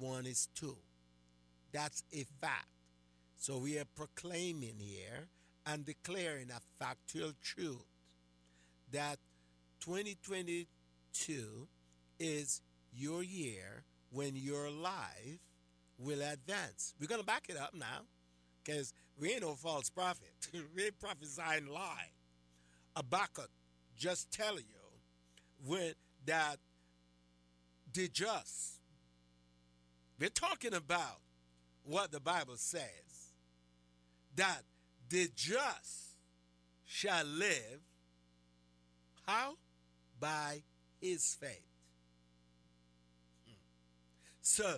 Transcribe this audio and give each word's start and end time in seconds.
one 0.00 0.26
is 0.26 0.48
two. 0.54 0.76
That's 1.72 2.02
a 2.12 2.24
fact. 2.40 2.66
So 3.36 3.58
we 3.58 3.78
are 3.78 3.84
proclaiming 3.96 4.76
here 4.78 5.28
and 5.66 5.84
declaring 5.84 6.50
a 6.50 6.60
factual 6.82 7.32
truth 7.42 7.84
that 8.92 9.18
2022 9.80 11.68
is 12.18 12.60
your 12.92 13.22
year 13.22 13.84
when 14.10 14.34
your 14.34 14.70
life 14.70 15.38
will 15.98 16.20
advance. 16.20 16.94
We're 17.00 17.06
going 17.06 17.20
to 17.20 17.26
back 17.26 17.46
it 17.48 17.56
up 17.56 17.74
now 17.74 18.02
because 18.64 18.92
we 19.18 19.32
ain't 19.32 19.42
no 19.42 19.54
false 19.54 19.90
prophet. 19.90 20.32
we 20.76 20.84
ain't 20.84 20.98
prophesying 20.98 21.66
lie. 21.66 22.10
Habakkuk 22.96 23.50
just 23.96 24.30
tell 24.32 24.56
you 24.56 24.64
when 25.64 25.92
that 26.26 26.56
the 27.92 28.08
just. 28.08 28.79
We're 30.20 30.28
talking 30.28 30.74
about 30.74 31.20
what 31.82 32.12
the 32.12 32.20
Bible 32.20 32.56
says 32.56 33.32
that 34.36 34.62
the 35.08 35.30
just 35.34 36.18
shall 36.84 37.24
live 37.24 37.80
how? 39.26 39.54
By 40.18 40.62
his 41.00 41.34
faith. 41.40 41.64
Hmm. 43.46 43.54
So 44.42 44.76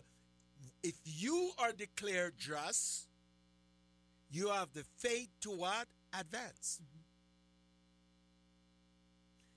if 0.83 0.95
you 1.05 1.51
are 1.59 1.73
declared 1.73 2.35
just, 2.39 3.09
you 4.31 4.49
have 4.51 4.73
the 4.73 4.85
faith 4.99 5.31
to 5.41 5.51
what? 5.51 5.89
Advance. 6.19 6.81
Mm-hmm. 6.83 7.01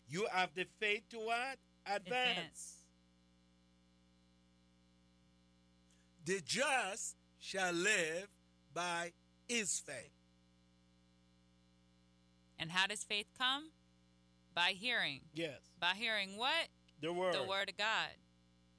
You 0.07 0.27
have 0.31 0.49
the 0.55 0.65
faith 0.79 1.03
to 1.11 1.17
what? 1.17 1.57
Advance. 1.85 2.05
Advance. 2.07 2.74
The 6.25 6.41
just 6.43 7.15
shall 7.39 7.71
live 7.71 8.27
by 8.73 9.11
his 9.47 9.79
faith. 9.79 10.11
And 12.57 12.71
how 12.71 12.87
does 12.87 13.03
faith 13.03 13.27
come? 13.37 13.69
By 14.53 14.73
hearing. 14.75 15.21
Yes. 15.33 15.59
By 15.79 15.93
hearing 15.95 16.37
what? 16.37 16.69
The 17.01 17.13
word. 17.13 17.35
The 17.35 17.43
word 17.43 17.69
of 17.69 17.77
God. 17.77 18.09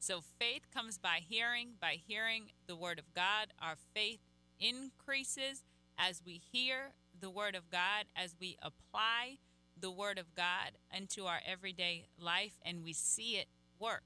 So 0.01 0.21
faith 0.21 0.63
comes 0.73 0.99
by 0.99 1.21
hearing, 1.29 1.71
by 1.81 2.01
hearing 2.07 2.51
the 2.67 2.77
word 2.77 2.99
of 2.99 3.13
God. 3.15 3.49
Our 3.61 3.77
faith 3.95 4.21
increases 4.59 5.63
as 5.99 6.23
we 6.25 6.41
hear 6.53 6.93
the 7.19 7.31
word 7.31 7.55
of 7.55 7.71
God, 7.71 8.07
as 8.15 8.35
we 8.41 8.57
apply 8.63 9.39
the 9.79 9.91
word 9.91 10.19
of 10.19 10.35
God 10.35 10.73
into 10.97 11.27
our 11.27 11.41
everyday 11.47 12.07
life 12.19 12.55
and 12.65 12.83
we 12.83 12.93
see 12.93 13.37
it 13.37 13.47
work. 13.79 14.03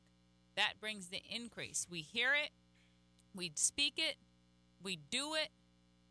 That 0.56 0.80
brings 0.80 1.08
the 1.08 1.22
increase. 1.30 1.86
We 1.88 2.00
hear 2.00 2.34
it, 2.34 2.50
we 3.34 3.52
speak 3.54 3.94
it, 3.96 4.16
we 4.82 4.98
do 5.10 5.34
it, 5.34 5.50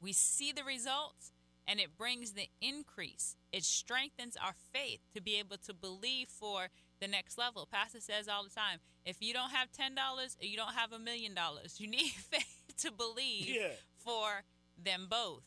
we 0.02 0.14
see 0.14 0.52
the 0.52 0.64
results, 0.64 1.32
and 1.68 1.80
it 1.80 1.98
brings 1.98 2.32
the 2.32 2.50
increase. 2.62 3.36
It 3.52 3.64
strengthens 3.64 4.36
our 4.36 4.54
faith 4.74 5.02
to 5.14 5.22
be 5.22 5.38
able 5.38 5.58
to 5.58 5.74
believe 5.74 6.28
for 6.30 6.68
the 7.00 7.08
next 7.08 7.38
level. 7.38 7.68
Pastor 7.72 8.00
says 8.00 8.28
all 8.28 8.44
the 8.44 8.50
time 8.50 8.80
if 9.06 9.18
you 9.22 9.34
don't 9.34 9.52
have 9.52 9.70
$10 9.72 9.96
or 9.98 10.46
you 10.46 10.58
don't 10.58 10.74
have 10.74 10.92
a 10.92 11.00
million 11.00 11.34
dollars, 11.34 11.80
you 11.80 11.88
need 11.88 12.12
faith 12.32 12.74
to 12.78 12.92
believe 12.92 13.50
yeah. 13.50 13.70
for 13.98 14.44
them 14.82 15.08
both. 15.10 15.44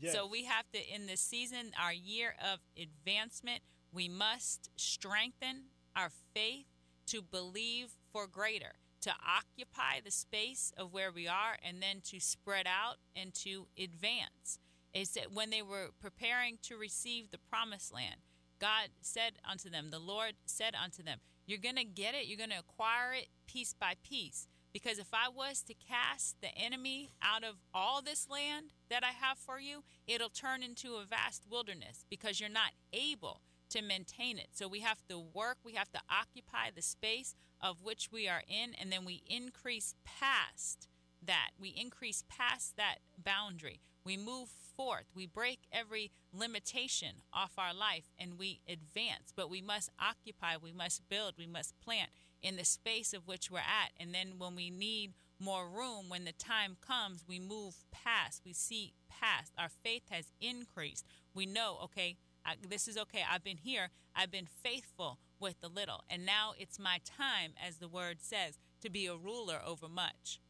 Yes. 0.00 0.12
So 0.12 0.26
we 0.26 0.44
have 0.44 0.70
to, 0.72 0.94
in 0.94 1.06
this 1.06 1.20
season, 1.20 1.72
our 1.80 1.92
year 1.92 2.34
of 2.52 2.58
advancement, 2.80 3.60
we 3.92 4.08
must 4.08 4.70
strengthen 4.76 5.64
our 5.96 6.10
faith 6.34 6.66
to 7.06 7.22
believe 7.22 7.90
for 8.12 8.26
greater 8.26 8.72
to 9.04 9.10
occupy 9.10 10.00
the 10.02 10.10
space 10.10 10.72
of 10.76 10.92
where 10.92 11.12
we 11.12 11.28
are 11.28 11.56
and 11.62 11.82
then 11.82 12.00
to 12.02 12.18
spread 12.18 12.66
out 12.66 12.96
and 13.14 13.34
to 13.34 13.66
advance. 13.78 14.58
Is 14.92 15.10
that 15.10 15.32
when 15.32 15.50
they 15.50 15.62
were 15.62 15.88
preparing 16.00 16.58
to 16.62 16.76
receive 16.76 17.30
the 17.30 17.38
promised 17.38 17.92
land, 17.92 18.20
God 18.60 18.88
said 19.00 19.34
unto 19.48 19.68
them, 19.68 19.90
the 19.90 19.98
Lord 19.98 20.34
said 20.46 20.74
unto 20.80 21.02
them, 21.02 21.18
You're 21.46 21.58
going 21.58 21.76
to 21.76 21.84
get 21.84 22.14
it, 22.14 22.26
you're 22.26 22.38
going 22.38 22.50
to 22.50 22.58
acquire 22.58 23.12
it 23.12 23.28
piece 23.46 23.74
by 23.74 23.94
piece. 24.02 24.46
Because 24.72 24.98
if 24.98 25.08
I 25.12 25.28
was 25.28 25.62
to 25.62 25.74
cast 25.74 26.40
the 26.40 26.56
enemy 26.56 27.12
out 27.22 27.44
of 27.44 27.56
all 27.72 28.02
this 28.02 28.28
land 28.28 28.70
that 28.88 29.04
I 29.04 29.10
have 29.10 29.38
for 29.38 29.60
you, 29.60 29.84
it'll 30.06 30.30
turn 30.30 30.62
into 30.62 30.94
a 30.94 31.04
vast 31.04 31.44
wilderness 31.48 32.04
because 32.08 32.40
you're 32.40 32.48
not 32.48 32.72
able 32.92 33.40
to 33.70 33.82
maintain 33.82 34.38
it. 34.38 34.48
So 34.52 34.66
we 34.66 34.80
have 34.80 35.02
to 35.08 35.18
work, 35.18 35.58
we 35.64 35.74
have 35.74 35.90
to 35.92 36.00
occupy 36.10 36.70
the 36.74 36.82
space 36.82 37.34
of 37.64 37.82
which 37.82 38.10
we 38.12 38.28
are 38.28 38.42
in, 38.46 38.74
and 38.78 38.92
then 38.92 39.06
we 39.06 39.22
increase 39.26 39.94
past 40.04 40.86
that. 41.24 41.52
We 41.58 41.70
increase 41.70 42.22
past 42.28 42.76
that 42.76 42.98
boundary. 43.16 43.80
We 44.04 44.18
move 44.18 44.50
forth. 44.76 45.06
We 45.14 45.26
break 45.26 45.60
every 45.72 46.10
limitation 46.30 47.22
off 47.32 47.52
our 47.56 47.72
life 47.72 48.10
and 48.18 48.38
we 48.38 48.60
advance. 48.68 49.32
But 49.34 49.48
we 49.48 49.62
must 49.62 49.88
occupy, 49.98 50.56
we 50.62 50.72
must 50.72 51.08
build, 51.08 51.34
we 51.38 51.46
must 51.46 51.80
plant 51.80 52.10
in 52.42 52.56
the 52.56 52.66
space 52.66 53.14
of 53.14 53.26
which 53.26 53.50
we're 53.50 53.58
at. 53.60 53.92
And 53.98 54.14
then 54.14 54.34
when 54.36 54.54
we 54.54 54.68
need 54.68 55.14
more 55.40 55.66
room, 55.66 56.08
when 56.08 56.26
the 56.26 56.32
time 56.32 56.76
comes, 56.86 57.24
we 57.26 57.38
move 57.38 57.76
past, 57.90 58.42
we 58.44 58.52
see 58.52 58.92
past. 59.08 59.52
Our 59.56 59.70
faith 59.70 60.04
has 60.10 60.26
increased. 60.38 61.06
We 61.34 61.46
know, 61.46 61.78
okay, 61.84 62.18
I, 62.44 62.54
this 62.68 62.88
is 62.88 62.96
okay. 62.98 63.22
I've 63.30 63.44
been 63.44 63.56
here. 63.56 63.88
I've 64.14 64.30
been 64.30 64.48
faithful 64.62 65.18
with 65.40 65.60
the 65.60 65.68
little. 65.68 66.04
And 66.10 66.26
now 66.26 66.52
it's 66.58 66.78
my 66.78 67.00
time, 67.04 67.52
as 67.66 67.76
the 67.76 67.88
word 67.88 68.18
says, 68.20 68.58
to 68.82 68.90
be 68.90 69.06
a 69.06 69.16
ruler 69.16 69.60
over 69.66 69.88
much. 69.88 70.40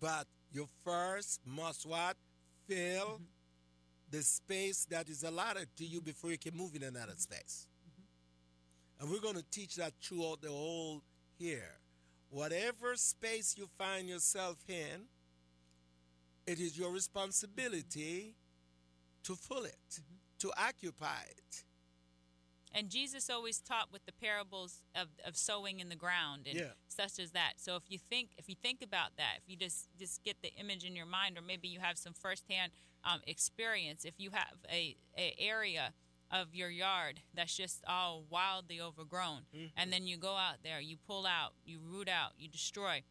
But 0.00 0.26
you 0.52 0.68
first 0.84 1.40
must 1.44 1.86
what? 1.86 2.16
Fill 2.68 3.06
mm-hmm. 3.06 3.22
the 4.10 4.22
space 4.22 4.86
that 4.90 5.08
is 5.08 5.22
allotted 5.22 5.68
to 5.76 5.84
you 5.84 6.00
before 6.00 6.30
you 6.30 6.38
can 6.38 6.56
move 6.56 6.74
in 6.74 6.82
another 6.82 7.14
space. 7.16 7.66
Mm-hmm. 7.82 9.02
And 9.02 9.12
we're 9.12 9.20
going 9.20 9.36
to 9.36 9.50
teach 9.50 9.76
that 9.76 9.92
throughout 10.02 10.42
the 10.42 10.48
whole 10.48 11.02
here. 11.38 11.78
Whatever 12.28 12.96
space 12.96 13.54
you 13.56 13.68
find 13.78 14.08
yourself 14.08 14.56
in, 14.68 15.06
it 16.46 16.60
is 16.60 16.78
your 16.78 16.92
responsibility 16.92 18.34
to 19.24 19.34
fill 19.34 19.64
it. 19.64 19.76
Mm-hmm 19.90 20.25
to 20.38 20.50
occupy 20.56 21.22
it. 21.28 21.64
And 22.76 22.90
Jesus 22.90 23.30
always 23.30 23.60
taught 23.60 23.90
with 23.90 24.04
the 24.04 24.12
parables 24.12 24.82
of, 24.94 25.08
of 25.26 25.34
sowing 25.34 25.80
in 25.80 25.88
the 25.88 25.96
ground 25.96 26.46
and 26.46 26.58
yeah. 26.58 26.72
such 26.88 27.18
as 27.18 27.30
that. 27.30 27.54
So 27.56 27.76
if 27.76 27.84
you 27.88 27.98
think 27.98 28.30
if 28.36 28.50
you 28.50 28.54
think 28.54 28.82
about 28.82 29.16
that, 29.16 29.38
if 29.38 29.44
you 29.48 29.56
just 29.56 29.88
just 29.98 30.22
get 30.24 30.42
the 30.42 30.52
image 30.60 30.84
in 30.84 30.94
your 30.94 31.06
mind, 31.06 31.38
or 31.38 31.42
maybe 31.42 31.68
you 31.68 31.80
have 31.80 31.96
some 31.96 32.12
firsthand 32.12 32.72
um, 33.02 33.20
experience, 33.26 34.04
if 34.04 34.14
you 34.18 34.30
have 34.32 34.58
a, 34.70 34.94
a 35.16 35.34
area 35.38 35.94
of 36.30 36.54
your 36.54 36.68
yard 36.68 37.20
that's 37.32 37.56
just 37.56 37.82
all 37.88 38.24
wildly 38.28 38.78
overgrown, 38.78 39.42
mm-hmm. 39.54 39.66
and 39.76 39.90
then 39.90 40.06
you 40.06 40.18
go 40.18 40.34
out 40.34 40.56
there, 40.62 40.80
you 40.80 40.96
pull 41.06 41.24
out, 41.24 41.52
you 41.64 41.78
root 41.82 42.10
out, 42.10 42.32
you 42.36 42.48
destroy. 42.48 43.02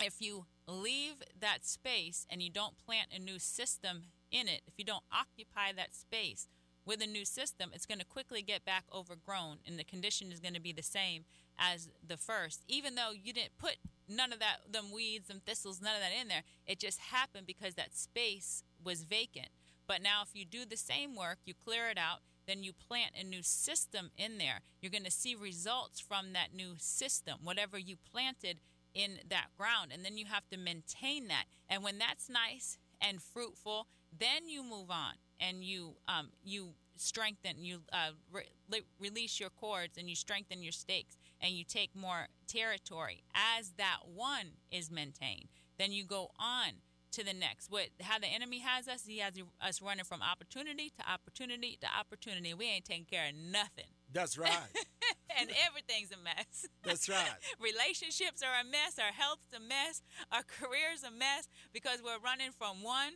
If 0.00 0.20
you 0.20 0.46
leave 0.66 1.22
that 1.38 1.64
space 1.64 2.26
and 2.30 2.42
you 2.42 2.50
don't 2.50 2.74
plant 2.84 3.08
a 3.14 3.20
new 3.20 3.38
system 3.38 4.04
in 4.30 4.48
it, 4.48 4.62
if 4.66 4.74
you 4.76 4.84
don't 4.84 5.04
occupy 5.12 5.72
that 5.76 5.94
space 5.94 6.48
with 6.84 7.02
a 7.02 7.06
new 7.06 7.24
system, 7.24 7.70
it's 7.74 7.86
going 7.86 7.98
to 7.98 8.04
quickly 8.04 8.42
get 8.42 8.64
back 8.64 8.84
overgrown 8.94 9.58
and 9.66 9.78
the 9.78 9.84
condition 9.84 10.32
is 10.32 10.40
going 10.40 10.54
to 10.54 10.60
be 10.60 10.72
the 10.72 10.82
same 10.82 11.24
as 11.58 11.90
the 12.06 12.16
first. 12.16 12.62
Even 12.68 12.94
though 12.94 13.10
you 13.12 13.32
didn't 13.32 13.58
put 13.58 13.76
none 14.08 14.32
of 14.32 14.38
that, 14.38 14.72
them 14.72 14.92
weeds 14.92 15.28
and 15.28 15.44
thistles, 15.44 15.80
none 15.82 15.94
of 15.94 16.00
that 16.00 16.18
in 16.18 16.28
there, 16.28 16.44
it 16.66 16.78
just 16.78 17.00
happened 17.00 17.46
because 17.46 17.74
that 17.74 17.96
space 17.96 18.62
was 18.82 19.02
vacant. 19.02 19.48
But 19.86 20.02
now, 20.02 20.22
if 20.22 20.38
you 20.38 20.44
do 20.44 20.64
the 20.64 20.76
same 20.76 21.16
work, 21.16 21.38
you 21.44 21.54
clear 21.54 21.88
it 21.88 21.98
out, 21.98 22.20
then 22.46 22.62
you 22.62 22.72
plant 22.72 23.12
a 23.18 23.24
new 23.24 23.42
system 23.42 24.10
in 24.16 24.38
there. 24.38 24.60
You're 24.80 24.92
going 24.92 25.04
to 25.04 25.10
see 25.10 25.34
results 25.34 26.00
from 26.00 26.32
that 26.32 26.54
new 26.54 26.74
system, 26.78 27.38
whatever 27.42 27.78
you 27.78 27.96
planted 28.10 28.58
in 28.94 29.18
that 29.28 29.48
ground. 29.56 29.90
And 29.92 30.04
then 30.04 30.16
you 30.16 30.26
have 30.26 30.48
to 30.50 30.58
maintain 30.58 31.28
that. 31.28 31.44
And 31.68 31.82
when 31.82 31.98
that's 31.98 32.28
nice 32.28 32.78
and 33.00 33.22
fruitful 33.22 33.86
then 34.18 34.48
you 34.48 34.62
move 34.62 34.90
on 34.90 35.14
and 35.40 35.62
you 35.62 35.94
um, 36.08 36.30
you 36.42 36.74
strengthen, 36.96 37.64
you 37.64 37.80
uh, 37.92 38.10
re- 38.32 38.82
release 38.98 39.38
your 39.38 39.50
cords 39.50 39.96
and 39.96 40.08
you 40.08 40.16
strengthen 40.16 40.62
your 40.62 40.72
stakes 40.72 41.16
and 41.40 41.52
you 41.52 41.64
take 41.64 41.94
more 41.94 42.26
territory 42.46 43.22
as 43.34 43.72
that 43.78 43.98
one 44.12 44.52
is 44.70 44.90
maintained. 44.90 45.48
Then 45.78 45.92
you 45.92 46.04
go 46.04 46.30
on 46.38 46.72
to 47.12 47.24
the 47.24 47.32
next. 47.32 47.70
What 47.70 47.88
how 48.00 48.18
the 48.18 48.26
enemy 48.26 48.60
has 48.60 48.88
us? 48.88 49.04
He 49.06 49.18
has 49.18 49.34
us 49.60 49.80
running 49.80 50.04
from 50.04 50.22
opportunity 50.22 50.92
to 50.98 51.10
opportunity 51.10 51.78
to 51.80 51.86
opportunity. 51.98 52.52
We 52.54 52.66
ain't 52.66 52.84
taking 52.84 53.06
care 53.06 53.28
of 53.28 53.34
nothing. 53.34 53.90
That's 54.12 54.36
right. 54.36 54.50
and 55.38 55.50
everything's 55.66 56.10
a 56.12 56.22
mess. 56.22 56.66
That's 56.82 57.08
right. 57.08 57.28
Relationships 57.60 58.42
are 58.42 58.60
a 58.60 58.64
mess. 58.64 58.98
Our 58.98 59.12
health's 59.12 59.48
a 59.54 59.60
mess. 59.60 60.02
Our 60.32 60.42
career's 60.42 61.02
a 61.02 61.10
mess 61.10 61.48
because 61.72 62.00
we're 62.02 62.20
running 62.22 62.50
from 62.56 62.82
one 62.82 63.14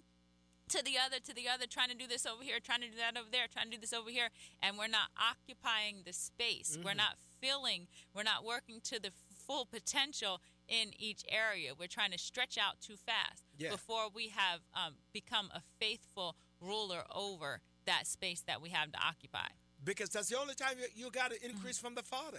to 0.68 0.82
the 0.84 0.94
other, 1.04 1.16
to 1.20 1.34
the 1.34 1.48
other, 1.48 1.66
trying 1.66 1.88
to 1.90 1.94
do 1.94 2.06
this 2.06 2.24
over 2.26 2.42
here, 2.42 2.58
trying 2.60 2.80
to 2.80 2.88
do 2.88 2.96
that 2.96 3.18
over 3.18 3.28
there, 3.30 3.46
trying 3.52 3.66
to 3.66 3.76
do 3.76 3.80
this 3.80 3.92
over 3.92 4.10
here, 4.10 4.28
and 4.62 4.78
we're 4.78 4.88
not 4.88 5.10
occupying 5.18 6.02
the 6.06 6.12
space. 6.12 6.72
Mm-hmm. 6.72 6.84
We're 6.84 6.94
not 6.94 7.16
filling, 7.40 7.88
we're 8.14 8.22
not 8.22 8.44
working 8.44 8.80
to 8.84 9.00
the 9.00 9.10
full 9.46 9.66
potential 9.66 10.40
in 10.68 10.92
each 10.98 11.24
area. 11.28 11.72
We're 11.78 11.88
trying 11.88 12.12
to 12.12 12.18
stretch 12.18 12.56
out 12.56 12.80
too 12.80 12.96
fast 12.96 13.42
Yeah. 13.58 13.70
before 13.70 14.08
we 14.14 14.28
have 14.28 14.60
um, 14.74 14.94
become 15.12 15.50
a 15.54 15.60
faithful 15.80 16.36
ruler 16.60 17.02
over 17.14 17.60
that 17.86 18.06
space 18.06 18.42
that 18.46 18.62
we 18.62 18.68
have 18.70 18.92
to 18.92 18.98
occupy. 18.98 19.48
Because 19.84 20.10
that's 20.10 20.28
the 20.28 20.38
only 20.38 20.54
time 20.54 20.76
you, 20.78 21.06
you 21.06 21.10
got 21.10 21.32
to 21.32 21.44
increase 21.44 21.78
from 21.78 21.96
the 21.96 22.02
Father. 22.02 22.38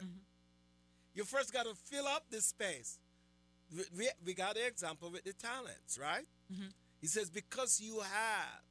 You 1.14 1.26
first 1.26 1.52
got 1.54 1.66
to 1.66 1.76
fill 1.76 2.08
up 2.08 2.24
this 2.32 2.46
space. 2.46 3.00
We, 3.76 3.84
we, 3.98 4.10
we 4.26 4.34
got 4.34 4.56
the 4.56 4.66
example 4.66 5.12
with 5.12 5.26
the 5.26 5.34
talents, 5.34 6.00
right? 6.02 6.26
He 7.04 7.10
says, 7.10 7.30
because 7.30 7.82
you 7.82 8.00
have 8.00 8.62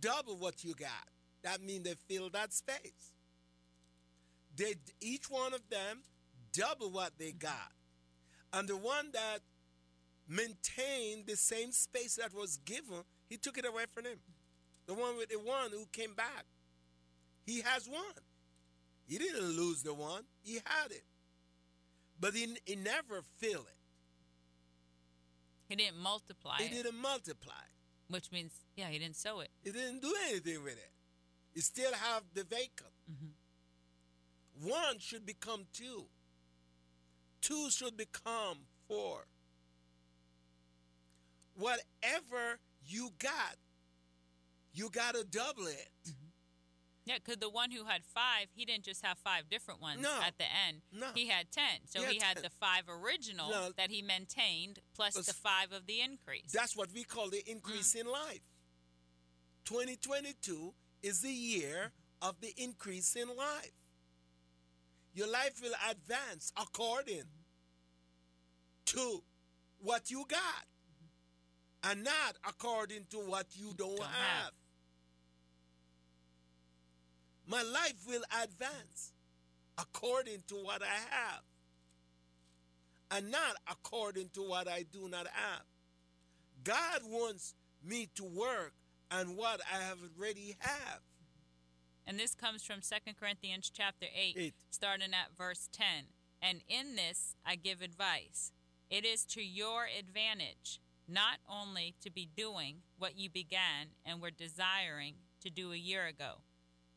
double 0.00 0.36
what 0.36 0.62
you 0.62 0.74
got, 0.74 1.08
that 1.42 1.60
means 1.60 1.82
they 1.82 1.96
fill 2.08 2.30
that 2.30 2.52
space. 2.52 3.14
They 4.56 4.74
each 5.00 5.28
one 5.28 5.52
of 5.52 5.68
them 5.68 6.02
double 6.52 6.92
what 6.92 7.18
they 7.18 7.32
got. 7.32 7.72
And 8.52 8.68
the 8.68 8.76
one 8.76 9.10
that 9.14 9.40
maintained 10.28 11.26
the 11.26 11.34
same 11.34 11.72
space 11.72 12.14
that 12.14 12.32
was 12.32 12.58
given, 12.58 13.02
he 13.28 13.38
took 13.38 13.58
it 13.58 13.66
away 13.66 13.86
from 13.92 14.04
him. 14.04 14.20
The 14.86 14.94
one 14.94 15.16
with 15.16 15.30
the 15.30 15.40
one 15.40 15.72
who 15.72 15.86
came 15.90 16.14
back. 16.14 16.44
He 17.44 17.62
has 17.62 17.88
one. 17.88 18.22
He 19.04 19.18
didn't 19.18 19.56
lose 19.56 19.82
the 19.82 19.94
one, 19.94 20.22
he 20.44 20.60
had 20.64 20.92
it. 20.92 21.02
But 22.20 22.34
he, 22.34 22.56
he 22.66 22.76
never 22.76 23.22
filled 23.38 23.66
it. 23.66 23.81
He 25.72 25.76
didn't 25.76 25.98
multiply 26.00 26.56
He 26.58 26.64
it, 26.66 26.82
didn't 26.82 27.00
multiply. 27.00 27.54
which 28.08 28.30
means, 28.30 28.52
yeah, 28.76 28.88
he 28.88 28.98
didn't 28.98 29.16
sow 29.16 29.40
it. 29.40 29.48
He 29.64 29.70
didn't 29.72 30.02
do 30.02 30.14
anything 30.28 30.62
with 30.62 30.74
it. 30.74 30.90
He 31.54 31.62
still 31.62 31.92
have 31.94 32.22
the 32.34 32.44
vacant. 32.44 32.92
Mm-hmm. 33.10 34.68
One 34.68 34.98
should 34.98 35.24
become 35.24 35.64
two. 35.72 36.04
Two 37.40 37.70
should 37.70 37.96
become 37.96 38.58
four. 38.86 39.24
Whatever 41.56 42.58
you 42.86 43.10
got, 43.18 43.56
you 44.74 44.90
got 44.90 45.14
to 45.14 45.24
double 45.24 45.66
it. 45.68 45.88
Yeah, 47.04 47.16
because 47.16 47.38
the 47.38 47.50
one 47.50 47.72
who 47.72 47.84
had 47.84 48.02
five, 48.04 48.46
he 48.54 48.64
didn't 48.64 48.84
just 48.84 49.04
have 49.04 49.18
five 49.18 49.48
different 49.50 49.80
ones 49.80 50.00
No. 50.00 50.20
at 50.24 50.38
the 50.38 50.44
end. 50.68 50.82
No. 50.92 51.08
He 51.14 51.26
had 51.26 51.50
ten. 51.50 51.80
So 51.86 52.00
He 52.02 52.14
he 52.14 52.18
had 52.18 52.22
had, 52.22 52.34
10. 52.36 52.42
the 52.44 52.50
five 52.50 52.84
original 52.88 53.50
No. 53.50 53.70
that 53.76 53.90
he 53.90 54.02
maintained 54.02 54.78
plus 54.94 55.14
the 55.14 55.32
five 55.34 55.72
of 55.72 55.86
the 55.86 56.00
increase. 56.00 56.52
That's 56.52 56.76
what 56.76 56.92
we 56.92 57.02
call 57.02 57.28
the 57.28 57.42
increase 57.50 57.94
mm. 57.94 58.02
in 58.02 58.06
life. 58.06 58.40
2022 59.64 60.74
is 61.02 61.22
the 61.22 61.30
year 61.32 61.92
of 62.20 62.40
the 62.40 62.54
increase 62.56 63.16
in 63.16 63.28
life. 63.36 63.72
Your 65.14 65.28
life 65.30 65.60
will 65.62 65.74
advance 65.90 66.52
according 66.56 67.24
to 68.86 69.22
what 69.78 70.10
you 70.10 70.24
got 70.28 70.66
and 71.82 72.04
not 72.04 72.36
according 72.48 73.06
to 73.10 73.18
what 73.18 73.46
you 73.54 73.72
don't, 73.76 73.96
Don't 73.96 74.06
have. 74.06 74.44
have. 74.44 74.52
My 77.46 77.62
life 77.62 78.04
will 78.06 78.22
advance 78.42 79.12
according 79.78 80.42
to 80.48 80.54
what 80.54 80.82
I 80.82 80.98
have 81.10 81.42
and 83.10 83.30
not 83.30 83.56
according 83.70 84.30
to 84.34 84.42
what 84.42 84.68
I 84.68 84.84
do 84.90 85.08
not 85.08 85.26
have. 85.26 85.62
God 86.64 87.00
wants 87.04 87.54
me 87.84 88.08
to 88.14 88.24
work 88.24 88.72
on 89.10 89.36
what 89.36 89.60
I 89.70 89.82
have 89.82 89.98
already 90.18 90.56
have. 90.60 91.00
And 92.06 92.18
this 92.18 92.34
comes 92.34 92.62
from 92.62 92.80
2 92.80 93.12
Corinthians 93.18 93.70
chapter 93.72 94.06
8, 94.14 94.34
Eight. 94.36 94.54
starting 94.70 95.12
at 95.12 95.36
verse 95.36 95.68
10. 95.72 95.86
And 96.40 96.62
in 96.68 96.96
this 96.96 97.36
I 97.44 97.56
give 97.56 97.82
advice. 97.82 98.52
It 98.90 99.04
is 99.04 99.24
to 99.26 99.42
your 99.42 99.86
advantage 99.98 100.80
not 101.08 101.38
only 101.48 101.94
to 102.02 102.10
be 102.10 102.28
doing 102.36 102.76
what 102.98 103.16
you 103.18 103.28
began 103.28 103.88
and 104.04 104.20
were 104.20 104.30
desiring 104.30 105.14
to 105.42 105.50
do 105.50 105.72
a 105.72 105.76
year 105.76 106.06
ago, 106.06 106.36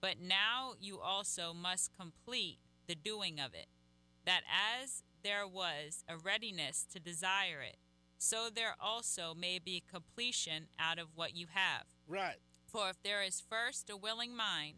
but 0.06 0.22
now 0.22 0.74
you 0.80 1.00
also 1.00 1.52
must 1.52 1.90
complete 1.98 2.60
the 2.86 2.94
doing 2.94 3.40
of 3.40 3.56
it, 3.56 3.66
that 4.24 4.42
as 4.80 5.02
there 5.24 5.48
was 5.48 6.04
a 6.07 6.16
readiness 6.16 6.86
to 6.94 7.00
desire 7.00 7.62
it, 7.68 7.78
so 8.19 8.50
there 8.54 8.75
also 8.80 9.34
may 9.34 9.57
be 9.57 9.81
completion 9.92 10.68
out 10.78 11.00
of 11.00 11.07
what 11.16 11.36
you 11.36 11.48
have. 11.50 11.86
Right. 12.07 12.36
For 12.68 12.88
if 12.92 13.02
there 13.02 13.24
is 13.24 13.42
first 13.50 13.90
a 13.90 13.98
willing 13.98 14.36
mind, 14.38 14.75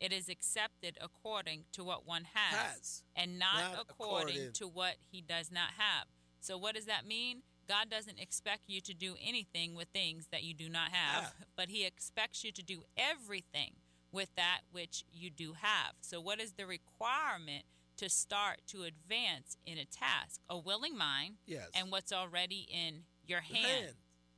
it 0.00 0.14
is 0.14 0.30
accepted 0.30 0.96
according 0.98 1.64
to 1.72 1.84
what 1.84 2.06
one 2.06 2.24
has, 2.32 2.58
Has. 2.58 3.02
and 3.14 3.38
not, 3.38 3.72
Not 3.74 3.80
according, 3.82 4.28
according- 4.36 4.52
to 4.54 4.66
what 4.66 4.96
he 5.12 5.20
does 5.20 5.50
not 5.52 5.72
have. 5.76 6.06
So, 6.40 6.56
what 6.56 6.74
does 6.74 6.86
that 6.86 7.04
mean? 7.06 7.42
God 7.68 7.90
doesn't 7.90 8.18
expect 8.18 8.62
you 8.66 8.80
to 8.80 8.94
do 8.94 9.14
anything 9.22 9.74
with 9.74 9.88
things 9.88 10.28
that 10.28 10.42
you 10.42 10.54
do 10.54 10.70
not 10.70 10.90
have, 10.92 11.24
Have. 11.24 11.34
but 11.54 11.68
He 11.68 11.84
expects 11.84 12.42
you 12.44 12.50
to 12.52 12.62
do 12.62 12.84
everything 12.96 13.72
with 14.12 14.34
that 14.36 14.60
which 14.72 15.04
you 15.12 15.30
do 15.30 15.54
have. 15.54 15.94
So, 16.00 16.20
what 16.20 16.40
is 16.40 16.52
the 16.52 16.66
requirement 16.66 17.64
to 17.96 18.08
start 18.08 18.60
to 18.68 18.82
advance 18.84 19.56
in 19.66 19.78
a 19.78 19.84
task? 19.84 20.40
A 20.48 20.58
willing 20.58 20.96
mind 20.96 21.36
Yes. 21.46 21.68
and 21.74 21.90
what's 21.90 22.12
already 22.12 22.66
in 22.70 23.04
your 23.26 23.40
hand. 23.40 23.66
hand. 23.66 23.94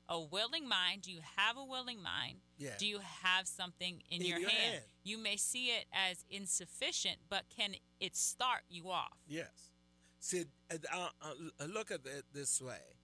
A 0.08 0.20
willing 0.20 0.68
mind. 0.68 1.02
Do 1.02 1.12
you 1.12 1.20
have 1.36 1.56
a 1.56 1.64
willing 1.64 2.02
mind? 2.02 2.38
Yeah. 2.58 2.74
Do 2.78 2.86
you 2.86 2.98
have 3.22 3.46
something 3.46 4.02
in, 4.10 4.20
In 4.20 4.26
your, 4.28 4.38
your 4.40 4.50
hand? 4.50 4.72
hand. 4.74 4.84
You 5.04 5.16
may 5.16 5.36
see 5.36 5.68
it 5.68 5.86
as 5.92 6.24
insufficient, 6.28 7.18
but 7.30 7.44
can 7.48 7.74
it 8.00 8.16
start 8.16 8.62
you 8.68 8.90
off? 8.90 9.16
Yes. 9.26 9.70
See, 10.18 10.44
uh, 10.70 10.76
uh, 10.92 11.08
uh, 11.22 11.64
look 11.66 11.90
at 11.90 12.00
it 12.04 12.24
this 12.32 12.60
way. 12.60 12.96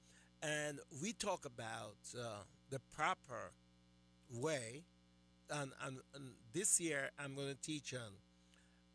And 0.43 0.81
we 1.03 1.13
talk 1.13 1.45
about 1.47 1.97
uh, 2.17 2.43
the 2.69 2.79
proper 2.95 3.53
way. 4.31 4.85
And, 5.51 5.73
and, 5.85 5.99
and 6.15 6.31
this 6.53 6.81
year, 6.81 7.11
I'm 7.19 7.35
going 7.35 7.49
to 7.49 7.61
teach 7.61 7.95
on 7.95 8.13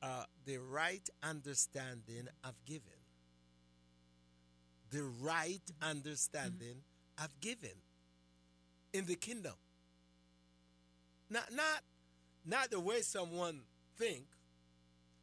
uh, 0.01 0.23
the 0.45 0.57
right 0.57 1.07
understanding 1.23 2.27
of 2.43 2.53
giving. 2.65 2.81
The 4.91 5.03
right 5.21 5.61
understanding 5.81 6.83
of 7.23 7.29
giving 7.41 7.81
in 8.93 9.05
the 9.05 9.15
kingdom. 9.15 9.53
Not, 11.29 11.51
not, 11.51 11.81
not 12.45 12.69
the 12.69 12.79
way 12.79 13.01
someone 13.01 13.61
think 13.97 14.25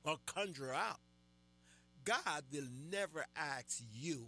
or 0.05 0.17
conjure 0.27 0.75
up. 0.75 1.01
God 2.05 2.43
will 2.53 2.67
never 2.91 3.25
ask 3.37 3.83
you 3.93 4.27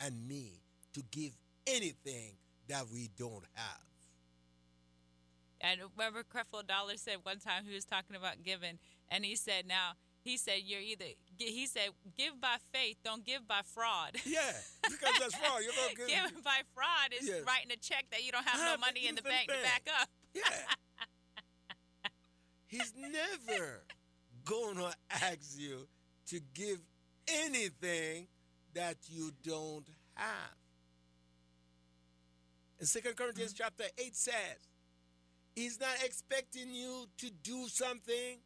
and 0.00 0.26
me 0.26 0.62
to 0.94 1.02
give 1.10 1.32
anything 1.66 2.32
that 2.68 2.86
we 2.92 3.10
don't 3.16 3.44
have. 3.54 3.80
And 5.60 5.80
remember, 5.96 6.22
Creflo 6.22 6.66
Dollar 6.66 6.96
said 6.96 7.18
one 7.22 7.38
time 7.38 7.64
he 7.66 7.74
was 7.74 7.84
talking 7.84 8.16
about 8.16 8.42
giving, 8.42 8.78
and 9.08 9.24
he 9.24 9.36
said, 9.36 9.66
"Now 9.66 9.92
he 10.22 10.36
said 10.36 10.60
you're 10.64 10.80
either 10.80 11.04
he 11.38 11.66
said 11.66 11.90
give 12.16 12.40
by 12.40 12.56
faith, 12.72 12.96
don't 13.04 13.24
give 13.24 13.48
by 13.48 13.62
fraud." 13.64 14.16
Yeah, 14.26 14.40
because 14.82 15.14
that's 15.18 15.34
wrong. 15.40 15.62
You're 15.62 15.72
gonna 15.72 15.94
give. 15.94 16.08
Giving 16.08 16.42
by 16.42 16.60
fraud 16.74 17.12
is 17.18 17.28
Yes. 17.28 17.42
writing 17.46 17.70
a 17.72 17.76
check 17.76 18.06
that 18.10 18.24
you 18.24 18.32
don't 18.32 18.46
have 18.46 18.60
no 18.60 18.66
Have 18.72 18.80
money 18.80 19.06
in 19.06 19.14
the 19.14 19.22
bank 19.22 19.48
to 19.48 19.54
back 19.62 19.88
up. 20.00 20.08
Yeah. 20.34 20.42
He's 22.66 22.92
never 22.96 23.82
gonna 24.44 24.92
ask 25.10 25.58
you 25.58 25.88
to 26.26 26.40
give 26.54 26.80
anything 27.28 28.26
that 28.74 28.96
you 29.08 29.32
don't 29.42 29.86
have. 30.14 30.54
In 32.78 32.86
2 32.86 33.00
Corinthians 33.14 33.54
mm-hmm. 33.54 33.62
chapter 33.62 33.84
8 33.96 34.16
says, 34.16 34.34
He's 35.56 35.80
not 35.80 35.96
expecting 36.04 36.72
you 36.74 37.06
to 37.16 37.30
do 37.30 37.66
something 37.68 38.40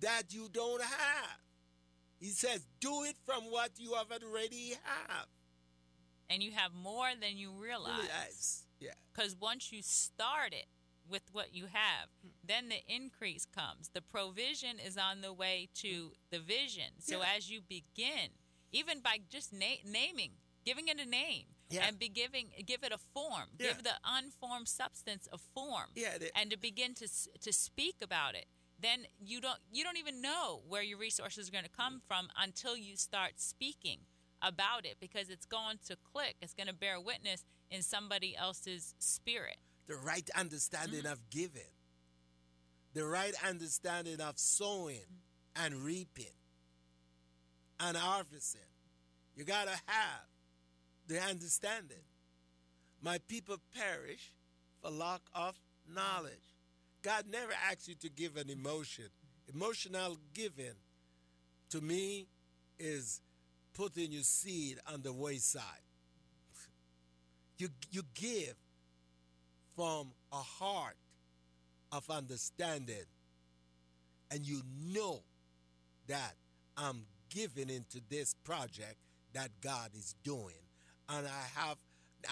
that 0.00 0.24
you 0.34 0.48
don't 0.52 0.82
have. 0.82 1.38
He 2.18 2.30
says, 2.30 2.66
do 2.80 3.04
it 3.04 3.16
from 3.24 3.44
what 3.44 3.70
you 3.78 3.94
have 3.94 4.08
already 4.10 4.74
have. 4.82 5.26
And 6.28 6.42
you 6.42 6.50
have 6.50 6.72
more 6.74 7.10
than 7.20 7.36
you 7.36 7.52
realize. 7.52 7.92
Realize. 8.00 8.62
Yeah. 8.80 8.90
Because 9.14 9.36
once 9.40 9.70
you 9.70 9.82
start 9.82 10.52
it 10.52 10.66
with 11.08 11.22
what 11.32 11.54
you 11.54 11.66
have, 11.66 12.08
then 12.44 12.70
the 12.70 12.80
increase 12.92 13.46
comes. 13.46 13.90
The 13.92 14.02
provision 14.02 14.80
is 14.84 14.96
on 14.96 15.20
the 15.20 15.32
way 15.32 15.68
to 15.76 16.12
the 16.30 16.40
vision. 16.40 16.98
So 16.98 17.20
Yeah. 17.20 17.34
as 17.36 17.50
you 17.50 17.60
begin, 17.60 18.30
even 18.72 18.98
by 19.00 19.18
just 19.30 19.52
na- 19.52 19.84
naming, 19.84 20.32
giving 20.64 20.88
it 20.88 20.98
a 20.98 21.06
name, 21.06 21.44
Yeah. 21.74 21.86
and 21.86 21.98
be 21.98 22.08
giving, 22.08 22.50
give 22.66 22.82
it 22.84 22.92
a 22.92 22.98
form, 22.98 23.48
Yeah. 23.58 23.68
give 23.68 23.82
the 23.84 23.94
unformed 24.04 24.68
substance 24.68 25.28
a 25.32 25.38
form, 25.38 25.90
Yeah, 25.94 26.18
the- 26.18 26.36
and 26.36 26.50
to 26.50 26.56
begin 26.56 26.94
to 26.96 27.08
to 27.40 27.52
speak 27.52 27.96
about 28.02 28.34
it. 28.34 28.46
Then 28.78 29.06
you 29.18 29.40
don't 29.40 29.60
you 29.72 29.84
don't 29.84 29.96
even 29.98 30.20
know 30.20 30.62
where 30.66 30.82
your 30.82 30.98
resources 30.98 31.48
are 31.48 31.52
going 31.52 31.64
to 31.64 31.70
come 31.70 32.00
from 32.08 32.30
until 32.36 32.76
you 32.76 32.96
start 32.96 33.40
speaking 33.40 34.06
about 34.42 34.84
it 34.84 34.98
because 35.00 35.30
it's 35.30 35.46
going 35.46 35.78
to 35.86 35.96
click. 35.96 36.36
It's 36.40 36.54
going 36.54 36.66
to 36.66 36.74
bear 36.74 37.00
witness 37.00 37.44
in 37.70 37.82
somebody 37.82 38.36
else's 38.36 38.94
spirit. 38.98 39.58
the 39.86 39.96
right 39.96 40.28
understanding 40.34 41.02
Mm-hmm. 41.04 41.12
of 41.12 41.28
giving, 41.30 41.70
the 42.94 43.04
right 43.04 43.34
understanding 43.44 44.20
of 44.20 44.38
sowing 44.38 45.20
and 45.56 45.74
reaping 45.84 46.34
and 47.80 47.96
harvesting. 47.96 48.60
You 49.36 49.44
got 49.44 49.66
to 49.66 49.80
have 49.86 50.26
the 51.06 51.20
understanding. 51.20 52.04
My 53.02 53.18
people 53.28 53.56
perish 53.74 54.32
for 54.80 54.90
lack 54.90 55.20
of 55.34 55.54
knowledge. 55.92 56.32
God 57.02 57.24
never 57.30 57.52
asks 57.70 57.88
you 57.88 57.94
to 57.96 58.08
give 58.08 58.36
an 58.36 58.48
emotion. 58.48 59.04
Emotional 59.52 60.16
giving, 60.32 60.74
to 61.70 61.80
me, 61.80 62.26
is 62.78 63.20
putting 63.74 64.10
your 64.12 64.22
seed 64.22 64.78
on 64.92 65.02
the 65.02 65.12
wayside. 65.12 65.62
You, 67.56 67.68
you 67.92 68.02
give 68.14 68.56
from 69.76 70.10
a 70.32 70.36
heart 70.36 70.96
of 71.92 72.10
understanding, 72.10 73.06
and 74.32 74.44
you 74.44 74.60
know 74.84 75.22
that 76.08 76.34
I'm 76.76 77.06
giving 77.30 77.70
into 77.70 78.00
this 78.10 78.34
project 78.42 78.96
that 79.34 79.50
God 79.62 79.90
is 79.94 80.16
doing. 80.24 80.63
And 81.08 81.26
I 81.26 81.60
have, 81.60 81.76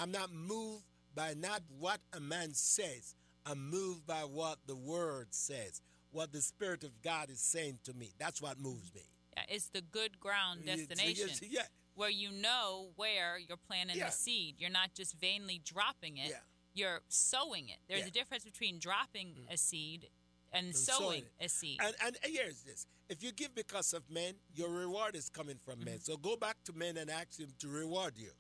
I'm 0.00 0.10
not 0.10 0.32
moved 0.32 0.84
by 1.14 1.34
not 1.34 1.62
what 1.78 2.00
a 2.12 2.20
man 2.20 2.54
says, 2.54 3.14
I'm 3.44 3.70
moved 3.70 4.06
by 4.06 4.20
what 4.20 4.58
the 4.66 4.76
word 4.76 5.28
says, 5.30 5.82
what 6.10 6.32
the 6.32 6.40
Spirit 6.40 6.84
of 6.84 7.02
God 7.02 7.30
is 7.30 7.40
saying 7.40 7.78
to 7.84 7.92
me. 7.94 8.12
That's 8.18 8.40
what 8.40 8.58
moves 8.58 8.94
me. 8.94 9.02
Yeah, 9.36 9.44
it's 9.48 9.68
the 9.68 9.80
good 9.80 10.20
ground 10.20 10.64
destination. 10.66 11.28
Yes, 11.28 11.40
yeah. 11.48 11.62
Where 11.94 12.10
you 12.10 12.30
know 12.30 12.88
where 12.96 13.38
you're 13.38 13.58
planting 13.58 13.96
Yeah. 13.96 14.06
the 14.06 14.12
seed. 14.12 14.56
You're 14.58 14.70
not 14.70 14.94
just 14.94 15.14
vainly 15.18 15.60
dropping 15.64 16.16
it. 16.16 16.30
Yeah. 16.30 16.36
You're 16.74 17.00
sowing 17.08 17.68
it. 17.68 17.78
There's. 17.88 18.04
Mm. 18.04 18.08
a 18.08 18.10
difference 18.10 18.44
between 18.44 18.78
dropping 18.78 19.46
a 19.50 19.58
seed 19.58 20.08
and, 20.52 20.68
And 20.68 20.76
sowing 20.76 20.98
sowing 21.00 21.24
a 21.40 21.48
seed. 21.48 21.80
And, 21.82 21.94
and 22.02 22.16
here's 22.22 22.62
this 22.62 22.86
if 23.08 23.22
you 23.22 23.32
give 23.32 23.54
because 23.54 23.92
of 23.92 24.08
men, 24.10 24.34
your 24.54 24.70
reward 24.70 25.14
is 25.14 25.28
coming 25.28 25.58
from 25.64 25.84
men. 25.84 26.00
So 26.00 26.16
go 26.16 26.36
back 26.36 26.56
to 26.64 26.72
men 26.72 26.96
and 26.96 27.10
ask 27.10 27.38
him 27.38 27.50
to 27.58 27.68
reward 27.68 28.14
you. 28.16 28.30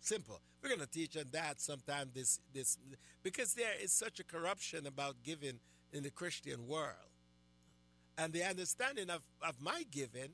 Simple. 0.00 0.40
We're 0.62 0.70
going 0.70 0.80
to 0.80 0.86
teach 0.86 1.16
on 1.16 1.24
that 1.32 1.60
sometime 1.60 2.10
this 2.14 2.40
this 2.52 2.78
because 3.22 3.54
there 3.54 3.72
is 3.82 3.92
such 3.92 4.18
a 4.20 4.24
corruption 4.24 4.86
about 4.86 5.16
giving 5.22 5.60
in 5.92 6.02
the 6.02 6.10
Christian 6.10 6.66
world. 6.66 7.10
And 8.18 8.32
the 8.32 8.44
understanding 8.44 9.08
of, 9.10 9.22
of 9.46 9.60
my 9.60 9.84
giving 9.90 10.30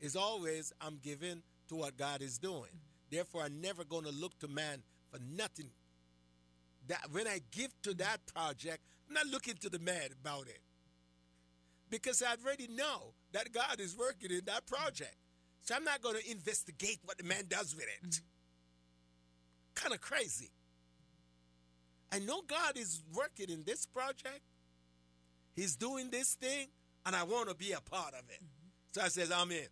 is 0.00 0.16
always 0.16 0.72
I'm 0.80 0.98
giving 1.02 1.42
to 1.68 1.76
what 1.76 1.96
God 1.96 2.22
is 2.22 2.38
doing. 2.38 2.70
Therefore, 3.10 3.42
I'm 3.42 3.60
never 3.60 3.84
going 3.84 4.04
to 4.04 4.10
look 4.10 4.38
to 4.40 4.48
man 4.48 4.82
for 5.10 5.18
nothing. 5.36 5.70
That 6.88 7.06
when 7.12 7.26
I 7.26 7.40
give 7.50 7.70
to 7.82 7.94
that 7.94 8.18
project, 8.34 8.80
I'm 9.08 9.14
not 9.14 9.26
looking 9.26 9.54
to 9.60 9.68
the 9.68 9.78
man 9.78 10.10
about 10.20 10.48
it. 10.48 10.60
Because 11.88 12.22
I 12.22 12.34
already 12.42 12.68
know 12.68 13.14
that 13.32 13.52
God 13.52 13.78
is 13.78 13.96
working 13.96 14.30
in 14.30 14.42
that 14.46 14.66
project. 14.66 15.16
So 15.62 15.74
I'm 15.74 15.84
not 15.84 16.00
going 16.02 16.16
to 16.16 16.30
investigate 16.30 16.98
what 17.04 17.18
the 17.18 17.24
man 17.24 17.44
does 17.48 17.74
with 17.74 17.86
it. 18.02 18.20
Kind 19.80 19.94
of 19.94 20.00
crazy. 20.00 20.50
I 22.12 22.18
know 22.18 22.42
God 22.46 22.76
is 22.76 23.02
working 23.14 23.48
in 23.50 23.62
this 23.64 23.86
project. 23.86 24.40
He's 25.54 25.76
doing 25.76 26.10
this 26.10 26.34
thing, 26.34 26.68
and 27.06 27.14
I 27.14 27.22
want 27.22 27.48
to 27.48 27.54
be 27.54 27.72
a 27.72 27.80
part 27.80 28.14
of 28.14 28.28
it. 28.28 28.36
Mm-hmm. 28.42 28.68
So 28.92 29.02
I 29.02 29.08
says, 29.08 29.30
I'm 29.30 29.50
in. 29.52 29.66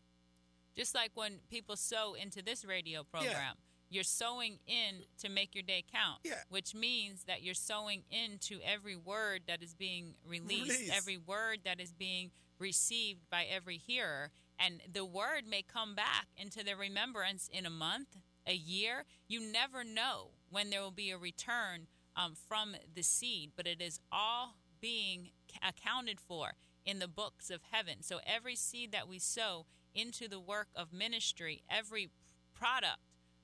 just 0.76 0.94
like 0.94 1.10
when 1.14 1.34
people 1.50 1.76
sow 1.76 2.14
into 2.14 2.42
this 2.42 2.64
radio 2.64 3.02
program. 3.04 3.54
You're 3.90 4.04
sowing 4.04 4.58
in 4.66 4.96
to 5.22 5.30
make 5.30 5.54
your 5.54 5.62
day 5.62 5.82
count, 5.90 6.18
Yeah. 6.22 6.34
which 6.50 6.74
means 6.74 7.24
that 7.24 7.42
you're 7.42 7.54
sowing 7.54 8.02
into 8.10 8.60
every 8.62 8.96
word 8.96 9.42
that 9.48 9.62
is 9.62 9.72
being 9.74 10.14
released, 10.28 10.70
Released. 10.70 10.92
every 10.94 11.16
word 11.16 11.60
that 11.64 11.80
is 11.80 11.94
being 11.94 12.30
received 12.58 13.20
by 13.30 13.44
every 13.44 13.78
hearer. 13.78 14.30
And 14.58 14.82
the 14.92 15.06
word 15.06 15.44
may 15.48 15.62
come 15.62 15.94
back 15.94 16.26
into 16.36 16.62
their 16.62 16.76
remembrance 16.76 17.48
in 17.50 17.64
a 17.64 17.70
month, 17.70 18.18
a 18.48 18.54
year. 18.54 19.04
You 19.28 19.40
never 19.40 19.84
know 19.84 20.30
when 20.50 20.70
there 20.70 20.80
will 20.80 20.90
be 20.90 21.10
a 21.10 21.18
return 21.18 21.86
um, 22.16 22.34
from 22.48 22.74
the 22.94 23.02
seed, 23.02 23.52
but 23.56 23.66
it 23.66 23.80
is 23.80 24.00
all 24.10 24.54
being 24.80 25.30
accounted 25.62 26.20
for 26.20 26.52
in 26.84 26.98
the 26.98 27.08
books 27.08 27.50
of 27.50 27.60
heaven. 27.70 27.96
So 28.02 28.20
every 28.26 28.56
seed 28.56 28.90
that 28.92 29.06
we 29.08 29.18
sow 29.18 29.66
into 29.94 30.28
the 30.28 30.40
work 30.40 30.68
of 30.74 30.92
ministry, 30.92 31.62
every 31.70 32.08
product 32.54 32.98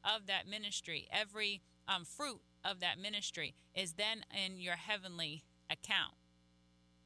of 0.04 0.26
that 0.26 0.48
ministry, 0.48 1.06
every 1.12 1.60
um, 1.86 2.04
fruit 2.04 2.40
of 2.64 2.80
that 2.80 2.98
ministry 2.98 3.54
is 3.74 3.94
then 3.94 4.24
in 4.34 4.58
your 4.58 4.76
heavenly 4.76 5.42
account. 5.70 6.14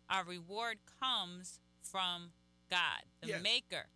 Our 0.09 0.25
reward 0.25 0.79
comes 1.01 1.61
from 1.83 2.31
God, 2.71 3.03
the 3.21 3.29
Yes. 3.29 3.43
maker 3.43 3.87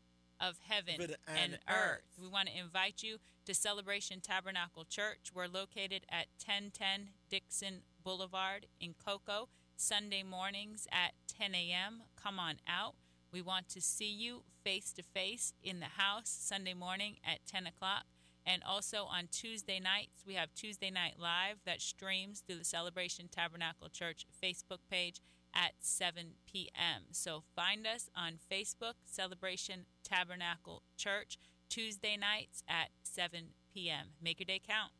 of 0.40 0.58
heaven 0.68 0.94
and, 1.00 1.16
and 1.36 1.52
earth. 1.54 1.60
earth. 1.68 2.02
We 2.20 2.28
want 2.28 2.48
to 2.48 2.58
invite 2.58 3.02
you 3.02 3.18
to 3.46 3.54
Celebration 3.54 4.20
Tabernacle 4.20 4.84
Church. 4.84 5.30
We're 5.34 5.46
located 5.46 6.04
at 6.08 6.26
1010 6.44 7.10
Dixon 7.28 7.82
Boulevard 8.04 8.66
in 8.80 8.94
Cocoa, 8.94 9.48
Sunday 9.76 10.22
mornings 10.22 10.86
at 10.92 11.14
10 11.26 11.54
a.m. 11.54 12.02
Come 12.14 12.38
on 12.38 12.56
out. 12.68 12.94
We 13.32 13.42
want 13.42 13.68
to 13.70 13.80
see 13.80 14.12
you 14.12 14.42
face 14.62 14.92
to 14.92 15.02
face 15.02 15.54
in 15.62 15.80
the 15.80 15.86
house 15.86 16.28
Sunday 16.28 16.74
morning 16.74 17.16
at 17.24 17.44
10 17.46 17.66
o'clock. 17.66 18.04
And 18.44 18.62
also 18.64 19.04
on 19.04 19.28
Tuesday 19.30 19.80
nights, 19.80 20.24
we 20.26 20.34
have 20.34 20.54
Tuesday 20.54 20.90
Night 20.90 21.14
Live 21.18 21.58
that 21.64 21.80
streams 21.80 22.40
through 22.40 22.58
the 22.58 22.64
Celebration 22.64 23.28
Tabernacle 23.28 23.88
Church 23.88 24.26
Facebook 24.42 24.80
page 24.90 25.20
at 25.54 25.72
7 25.80 26.34
p.m. 26.46 27.02
So 27.12 27.42
find 27.54 27.86
us 27.86 28.08
on 28.16 28.38
Facebook, 28.50 28.94
Celebration 29.04 29.86
Tabernacle 30.02 30.82
Church, 30.96 31.38
Tuesday 31.72 32.16
nights 32.18 32.62
at 32.68 32.90
7 33.02 33.46
p.m. 33.72 34.08
Make 34.20 34.40
your 34.40 34.44
day 34.44 34.60
count. 34.68 34.92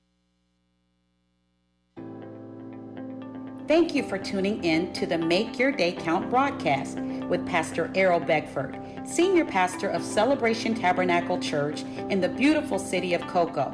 Thank 3.69 3.95
you 3.95 4.03
for 4.03 4.17
tuning 4.17 4.65
in 4.65 4.95
to 4.95 5.05
the 5.05 5.19
Make 5.19 5.59
Your 5.59 5.71
Day 5.71 5.93
Count 5.93 6.31
broadcast 6.31 6.99
with 6.99 7.47
Pastor 7.47 7.93
Errol 7.95 8.21
Beckford, 8.21 8.81
Senior 9.05 9.45
Pastor 9.45 9.91
of 9.91 10.03
Celebration 10.03 10.75
Tabernacle 10.75 11.39
Church 11.39 11.83
in 11.83 12.23
the 12.23 12.31
beautiful 12.31 12.79
city 12.79 13.13
of 13.13 13.21
Cocoa. 13.27 13.71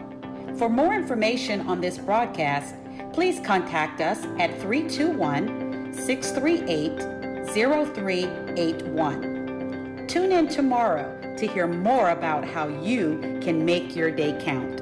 For 0.56 0.68
more 0.68 0.94
information 0.94 1.68
on 1.68 1.80
this 1.80 1.98
broadcast, 1.98 2.74
please 3.12 3.38
contact 3.46 4.00
us 4.00 4.24
at 4.40 4.60
321 4.60 5.94
638 5.94 7.46
0381. 7.48 10.04
Tune 10.08 10.32
in 10.32 10.48
tomorrow 10.48 11.17
to 11.38 11.46
hear 11.46 11.66
more 11.66 12.10
about 12.10 12.44
how 12.44 12.68
you 12.68 13.38
can 13.40 13.64
make 13.64 13.94
your 13.94 14.10
day 14.10 14.36
count. 14.44 14.80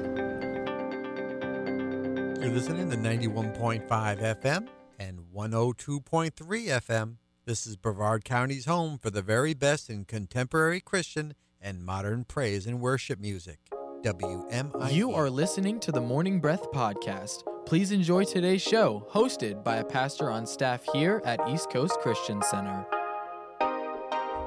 You're 2.39 2.55
listening 2.55 2.89
to 2.89 2.97
91.5 2.97 3.87
FM 3.87 4.67
and 4.99 5.19
102.3 5.35 6.31
FM. 6.31 7.17
This 7.45 7.67
is 7.67 7.75
Brevard 7.75 8.25
County's 8.25 8.65
home 8.65 8.97
for 8.97 9.09
the 9.09 9.21
very 9.21 9.53
best 9.53 9.89
in 9.89 10.05
contemporary 10.05 10.81
Christian 10.81 11.33
and 11.61 11.83
modern 11.83 12.23
praise 12.23 12.65
and 12.65 12.79
worship 12.81 13.19
music. 13.19 13.59
WMI. 14.03 14.93
You 14.93 15.13
are 15.13 15.29
listening 15.29 15.79
to 15.81 15.91
the 15.91 16.01
Morning 16.01 16.39
Breath 16.39 16.71
Podcast. 16.71 17.43
Please 17.65 17.91
enjoy 17.91 18.23
today's 18.23 18.61
show, 18.61 19.07
hosted 19.11 19.63
by 19.63 19.77
a 19.77 19.83
pastor 19.83 20.29
on 20.29 20.45
staff 20.45 20.85
here 20.93 21.21
at 21.25 21.39
East 21.49 21.69
Coast 21.69 21.99
Christian 21.99 22.41
Center. 22.43 22.85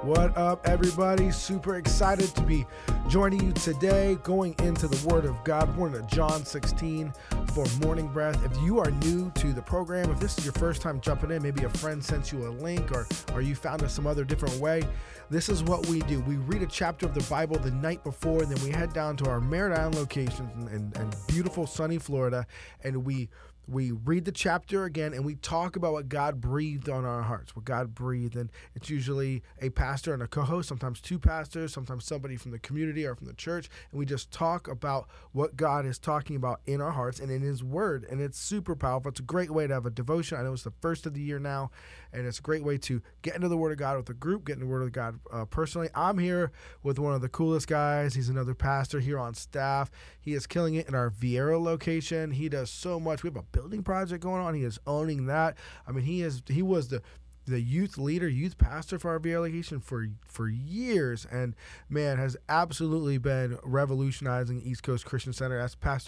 What 0.02 0.34
up, 0.34 0.66
everybody? 0.66 1.30
Super 1.30 1.76
excited 1.76 2.34
to 2.34 2.40
be 2.40 2.64
joining 3.06 3.44
you 3.44 3.52
today, 3.52 4.16
going 4.22 4.54
into 4.60 4.88
the 4.88 5.06
Word 5.06 5.26
of 5.26 5.44
God. 5.44 5.76
We're 5.76 5.94
in 5.94 6.06
John 6.06 6.42
16 6.42 7.12
for 7.52 7.66
Morning 7.82 8.08
Breath. 8.08 8.42
If 8.42 8.56
you 8.62 8.78
are 8.78 8.90
new 8.90 9.30
to 9.32 9.52
the 9.52 9.60
program, 9.60 10.10
if 10.10 10.18
this 10.18 10.38
is 10.38 10.44
your 10.46 10.54
first 10.54 10.80
time 10.80 11.02
jumping 11.02 11.30
in, 11.32 11.42
maybe 11.42 11.64
a 11.64 11.68
friend 11.68 12.02
sent 12.02 12.32
you 12.32 12.46
a 12.46 12.48
link 12.48 12.90
or, 12.92 13.06
or 13.34 13.42
you 13.42 13.54
found 13.54 13.82
us 13.82 13.92
some 13.92 14.06
other 14.06 14.24
different 14.24 14.54
way, 14.54 14.82
this 15.28 15.50
is 15.50 15.62
what 15.62 15.86
we 15.86 16.00
do. 16.00 16.20
We 16.20 16.36
read 16.36 16.62
a 16.62 16.66
chapter 16.66 17.04
of 17.04 17.12
the 17.12 17.22
Bible 17.28 17.58
the 17.58 17.70
night 17.70 18.02
before, 18.02 18.42
and 18.42 18.50
then 18.50 18.64
we 18.64 18.70
head 18.70 18.94
down 18.94 19.18
to 19.18 19.28
our 19.28 19.38
Merritt 19.38 19.78
Island 19.78 19.96
location 19.96 20.50
in, 20.54 20.68
in, 20.68 20.92
in 20.98 21.10
beautiful 21.28 21.66
sunny 21.66 21.98
Florida, 21.98 22.46
and 22.84 23.04
we 23.04 23.28
we 23.70 23.92
read 23.92 24.24
the 24.24 24.32
chapter 24.32 24.84
again 24.84 25.14
and 25.14 25.24
we 25.24 25.36
talk 25.36 25.76
about 25.76 25.92
what 25.92 26.08
God 26.08 26.40
breathed 26.40 26.88
on 26.88 27.04
our 27.04 27.22
hearts, 27.22 27.54
what 27.54 27.64
God 27.64 27.94
breathed. 27.94 28.34
And 28.34 28.50
it's 28.74 28.90
usually 28.90 29.42
a 29.60 29.70
pastor 29.70 30.12
and 30.12 30.22
a 30.22 30.26
co 30.26 30.42
host, 30.42 30.68
sometimes 30.68 31.00
two 31.00 31.18
pastors, 31.18 31.72
sometimes 31.72 32.04
somebody 32.04 32.36
from 32.36 32.50
the 32.50 32.58
community 32.58 33.06
or 33.06 33.14
from 33.14 33.28
the 33.28 33.32
church. 33.34 33.68
And 33.90 33.98
we 33.98 34.06
just 34.06 34.32
talk 34.32 34.66
about 34.66 35.08
what 35.32 35.56
God 35.56 35.86
is 35.86 35.98
talking 35.98 36.34
about 36.34 36.60
in 36.66 36.80
our 36.80 36.90
hearts 36.90 37.20
and 37.20 37.30
in 37.30 37.42
His 37.42 37.62
Word. 37.62 38.04
And 38.10 38.20
it's 38.20 38.38
super 38.38 38.74
powerful. 38.74 39.10
It's 39.10 39.20
a 39.20 39.24
great 39.24 39.50
way 39.50 39.66
to 39.66 39.74
have 39.74 39.86
a 39.86 39.90
devotion. 39.90 40.38
I 40.38 40.42
know 40.42 40.52
it's 40.52 40.64
the 40.64 40.72
first 40.80 41.06
of 41.06 41.14
the 41.14 41.20
year 41.20 41.38
now, 41.38 41.70
and 42.12 42.26
it's 42.26 42.40
a 42.40 42.42
great 42.42 42.64
way 42.64 42.76
to 42.78 43.00
get 43.22 43.36
into 43.36 43.48
the 43.48 43.56
Word 43.56 43.72
of 43.72 43.78
God 43.78 43.96
with 43.96 44.10
a 44.10 44.14
group, 44.14 44.46
get 44.46 44.54
into 44.54 44.66
the 44.66 44.70
Word 44.70 44.82
of 44.82 44.92
God 44.92 45.20
uh, 45.32 45.44
personally. 45.44 45.88
I'm 45.94 46.18
here 46.18 46.50
with 46.82 46.98
one 46.98 47.14
of 47.14 47.20
the 47.20 47.28
coolest 47.28 47.68
guys. 47.68 48.14
He's 48.14 48.28
another 48.28 48.54
pastor 48.54 48.98
here 48.98 49.18
on 49.18 49.34
staff. 49.34 49.90
He 50.20 50.34
is 50.34 50.46
killing 50.46 50.74
it 50.74 50.88
in 50.88 50.94
our 50.94 51.10
Viera 51.10 51.62
location. 51.62 52.32
He 52.32 52.48
does 52.48 52.70
so 52.70 52.98
much. 52.98 53.22
We 53.22 53.28
have 53.28 53.36
a 53.36 53.42
building 53.60 53.82
project 53.82 54.22
going 54.22 54.42
on. 54.42 54.54
He 54.54 54.64
is 54.64 54.78
owning 54.86 55.26
that. 55.26 55.56
I 55.86 55.92
mean, 55.92 56.04
he 56.04 56.22
is 56.22 56.42
he 56.48 56.62
was 56.62 56.88
the 56.88 57.02
the 57.46 57.60
youth 57.60 57.98
leader, 57.98 58.28
youth 58.28 58.58
pastor 58.58 58.98
for 58.98 59.10
our 59.10 59.18
VA 59.18 59.40
location 59.40 59.80
for 59.80 60.08
for 60.26 60.48
years, 60.48 61.26
and 61.30 61.54
man 61.88 62.16
has 62.16 62.36
absolutely 62.48 63.18
been 63.18 63.58
revolutionizing 63.62 64.62
East 64.62 64.82
Coast 64.82 65.04
Christian 65.04 65.32
Center. 65.32 65.58
As 65.58 65.74
Pastor 65.74 65.98